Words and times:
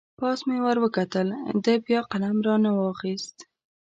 پاس 0.19 0.39
مې 0.47 0.57
ور 0.63 0.77
وکتل، 0.83 1.27
ده 1.63 1.73
بیا 1.85 1.99
قلم 2.11 2.37
را 2.45 2.55
نه 2.63 2.71
واخست. 2.77 3.35